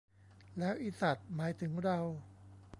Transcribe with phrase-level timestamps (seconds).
[0.57, 1.99] แล้ว 'อีสัตว์' หมายถึงเรา